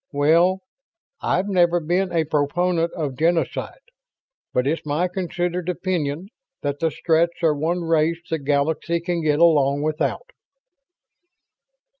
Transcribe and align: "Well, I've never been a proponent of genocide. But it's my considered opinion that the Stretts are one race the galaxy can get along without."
"Well, 0.11 0.61
I've 1.21 1.47
never 1.47 1.79
been 1.79 2.11
a 2.11 2.23
proponent 2.25 2.91
of 2.93 3.15
genocide. 3.15 3.77
But 4.51 4.65
it's 4.65 4.83
my 4.83 5.07
considered 5.07 5.69
opinion 5.69 6.29
that 6.63 6.79
the 6.79 6.89
Stretts 6.89 7.43
are 7.43 7.53
one 7.53 7.81
race 7.83 8.17
the 8.27 8.39
galaxy 8.39 8.99
can 8.99 9.21
get 9.21 9.37
along 9.39 9.83
without." 9.83 10.31